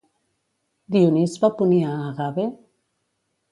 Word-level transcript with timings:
Dionís 0.95 1.37
va 1.45 1.51
punir 1.61 1.83
a 1.91 1.93
Agave? 2.09 2.49